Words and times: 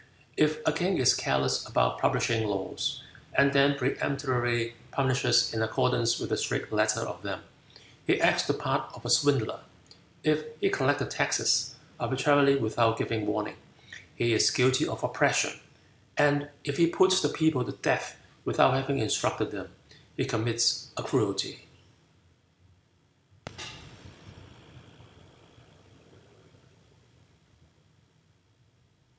If 0.35 0.61
a 0.65 0.71
king 0.73 0.97
is 0.97 1.13
careless 1.13 1.63
about 1.67 1.99
publishing 1.99 2.47
laws, 2.47 3.03
and 3.35 3.53
then 3.53 3.75
peremptorily 3.77 4.73
punishes 4.89 5.53
in 5.53 5.61
accordance 5.61 6.17
with 6.17 6.31
the 6.31 6.37
strict 6.37 6.73
letter 6.73 7.01
of 7.01 7.21
them, 7.21 7.43
he 8.07 8.19
acts 8.19 8.41
the 8.47 8.55
part 8.55 8.91
of 8.95 9.05
a 9.05 9.11
swindler; 9.11 9.59
if 10.23 10.41
he 10.59 10.71
collect 10.71 10.97
the 10.97 11.05
taxes 11.05 11.75
arbitrarily 11.99 12.55
without 12.55 12.97
giving 12.97 13.27
warning, 13.27 13.57
he 14.15 14.33
is 14.33 14.49
guilty 14.49 14.87
of 14.87 15.03
oppression; 15.03 15.59
and 16.17 16.49
if 16.63 16.77
he 16.77 16.87
puts 16.87 17.21
the 17.21 17.29
people 17.29 17.63
to 17.63 17.73
death 17.73 18.17
without 18.43 18.73
having 18.73 18.97
instructed 18.97 19.51
them, 19.51 19.71
he 20.17 20.25
commits 20.25 20.87
a 20.97 21.03
cruelty." 21.03 21.67